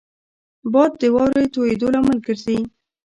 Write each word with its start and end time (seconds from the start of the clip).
باد 0.73 0.91
د 1.01 1.03
واورې 1.15 1.45
تویېدو 1.53 1.87
لامل 1.93 2.17
ګرځي 2.25 2.59